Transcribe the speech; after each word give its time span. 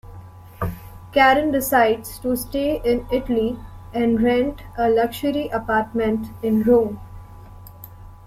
Karen 1.11 1.51
decides 1.51 2.17
to 2.17 2.35
stay 2.35 2.81
in 2.83 3.05
Italy 3.11 3.55
and 3.93 4.19
rent 4.19 4.63
a 4.75 4.89
luxury 4.89 5.47
apartment 5.49 6.25
in 6.41 6.63
Rome. 6.63 6.99